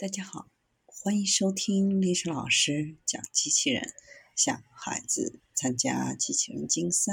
[0.00, 0.48] 大家好，
[0.86, 3.92] 欢迎收听历史老师讲机器人。
[4.36, 7.12] 想孩子参加机器人竞赛、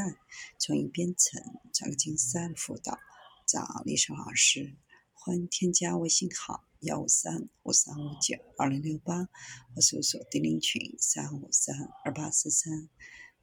[0.60, 1.42] 创意编程、
[1.74, 3.00] 创客竞赛的辅导，
[3.48, 4.76] 找历史老师。
[5.16, 9.30] 欢迎添加微信号幺五三五三五九二零六八，
[9.74, 12.88] 或搜索钉钉群三五三二八四三。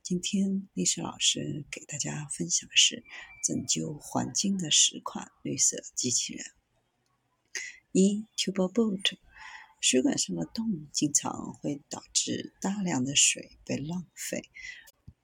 [0.04, 3.02] 今天历史老师给大家分享的是
[3.42, 6.46] 拯救环境的十款绿色机器人。
[7.90, 9.18] 一 TubeBot。
[9.82, 14.48] 水管上的洞经常会导致大量的水被浪费，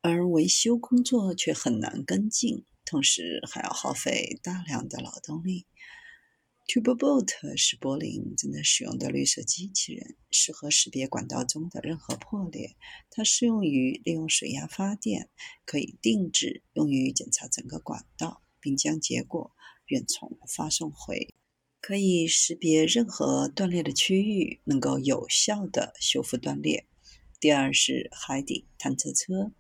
[0.01, 5.67] 而维修工作却很难跟进，同时还要耗费大量的劳动力。
[6.67, 12.77] TubeBot 是柏林正在使用的绿色机器人，适合识别管道中的任何破裂。
[13.11, 15.31] 它适用于利用水压发电，
[15.65, 19.53] 可以定制用于检查整个管道，并将结果
[19.87, 21.33] 远程发送回。
[21.89, 26.87] 可以识别任何断裂的区域，能够有效的修复断裂。
[27.41, 29.55] 第二是海底探测车。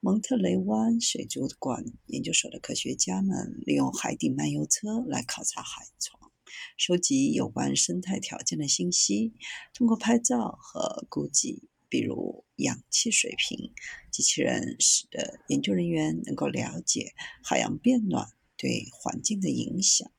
[0.00, 6.32] 蒙特雷湾水族馆研究所的科学家们利用海底漫游车来考察海床，
[6.78, 9.34] 收集有关生态条件的信息。
[9.74, 13.70] 通过拍照和估计，比如氧气水平，
[14.10, 20.10] 机器人使得研究人员能够了解海洋变暖对环境的影响。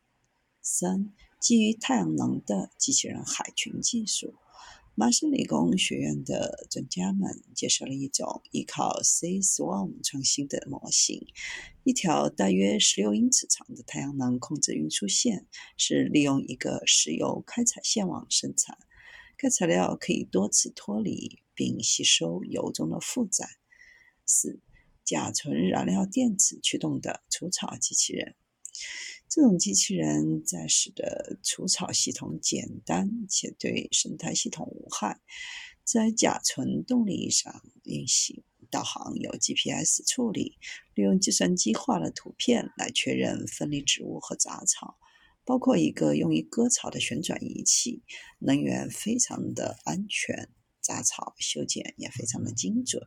[0.68, 4.34] 三、基于太阳能的机器人海群技术。
[4.96, 11.28] 麻省理工学院的专家们介绍了一种依靠 C Swarm 创新的模型。
[11.84, 15.46] 一条大约十六英尺长的太阳能控制运输线
[15.78, 18.80] 是利用一个石油开采线网生产。
[19.38, 23.48] 该材料可以多次脱离并吸收油中的负载。
[24.26, 24.60] 四、
[25.04, 28.36] 甲醇燃料电池驱动的除草机器人。
[29.36, 35.20] 这种机器人在使得除草系统简单且对生态系统无害，
[35.84, 40.58] 在甲醇动力上运行，导航有 GPS 处理，
[40.94, 44.96] 利用计算机画的图片来确认分离植物和杂草，
[45.44, 48.04] 包括一个用于割草的旋转仪器，
[48.40, 50.48] 能源非常的安全，
[50.80, 53.06] 杂草修剪也非常的精准。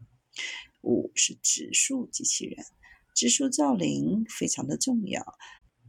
[0.82, 2.66] 五是植树机器人，
[3.14, 5.24] 植树造林非常的重要。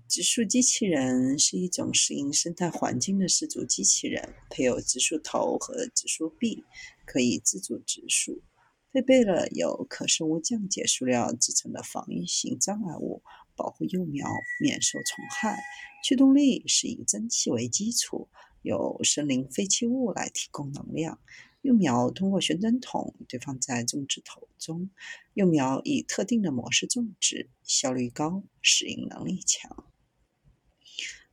[0.09, 6.63] 植树机器人是一种适应生态环境的四足机器人，配有植树头和植树臂，
[7.05, 8.41] 可以自主植树。
[8.91, 13.21] 配备了由可生物降解塑料制成的防御性障碍物，
[13.55, 14.27] 保护幼苗
[14.59, 15.59] 免受虫害。
[16.03, 18.29] 驱动力是以蒸汽为基础，
[18.63, 21.19] 由森林废弃物来提供能量。
[21.61, 24.89] 幼苗通过旋转筒堆放在种植头中，
[25.35, 29.85] 幼苗以特定的模式种植，效率高，适应能力强。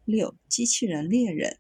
[0.07, 1.59] 六、机器人猎人，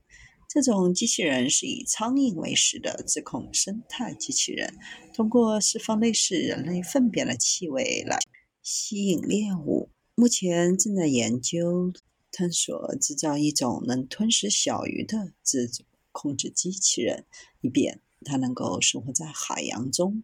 [0.49, 4.75] 这种机器人是以苍蝇为食的自控生态机器人，
[5.13, 8.19] 通过释放类似人类粪便的气味来
[8.63, 9.91] 吸引猎物。
[10.15, 11.93] 目前正在研究
[12.33, 17.27] 探索制造一种能吞食小鱼的自主控制机器人，
[17.61, 20.23] 以便它能够生活在海洋中。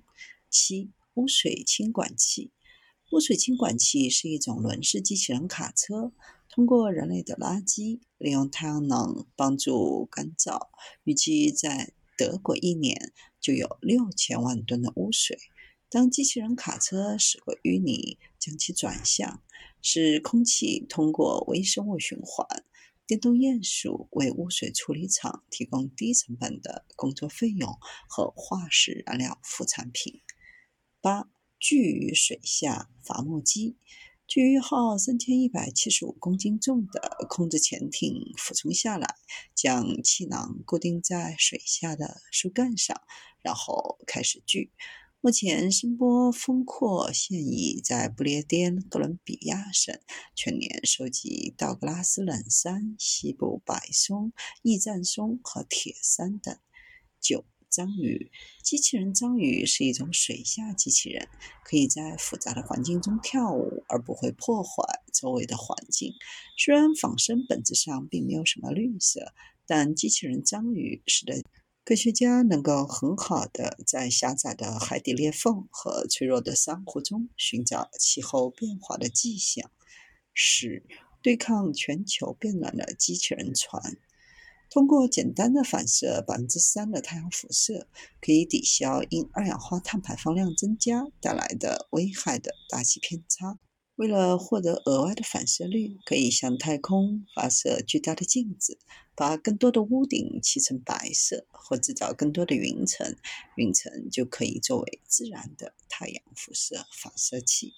[0.48, 2.52] 七、污水清管器。
[3.12, 6.12] 污水清管器是一种轮式机器人卡车，
[6.48, 10.70] 通过人类的垃圾，利用太阳能帮助干燥。
[11.04, 15.36] 预计在德国一年就有六千万吨的污水。
[15.90, 19.42] 当机器人卡车驶过淤泥，将其转向，
[19.82, 22.64] 使空气通过微生物循环。
[23.06, 27.76] 电动鼹鼠为污水处理厂提供低成本的工作费用
[28.08, 30.22] 和化石燃料副产品。
[31.02, 31.28] 八。
[31.62, 33.76] 巨鱼水下伐木机，
[34.26, 39.14] 巨鱼号三千一百七十五公斤重的控制潜艇俯冲下来，
[39.54, 43.00] 将气囊固定在水下的树干上，
[43.42, 44.72] 然后开始锯。
[45.20, 49.96] 目前声波风阔现已在不列颠哥伦比亚省
[50.34, 56.58] 全年收集道格拉斯冷杉、西部白松、驿站松和铁杉等。
[57.20, 57.51] 九。
[57.72, 58.30] 章鱼
[58.62, 61.26] 机器人章鱼是一种水下机器人，
[61.64, 66.12] 可以在复杂的环境中跳舞，而不会破坏周围的环境。
[66.58, 69.32] 虽然仿生本质上并没有什么绿色，
[69.66, 71.42] 但机器人章鱼使得
[71.82, 79.70] 科学家能够很好的在狭窄的海底裂缝和脆弱的珊瑚中寻找气候变化的迹象。
[80.34, 80.84] 十，
[81.22, 83.96] 对抗全球变暖的机器人船。
[84.72, 87.86] 通过简单的反射百分之三的太阳辐射，
[88.22, 93.58] 可以抵消因二氧化碳排放量增加带来的危害的大气偏差。
[93.96, 98.78] 为了获得额外的反射率，可以向太空发射巨大的镜子，
[99.14, 103.14] 把更多的屋顶漆成白色，或制造更多的云层，
[103.56, 107.74] 云层就可以作为自然的太阳辐射反射器。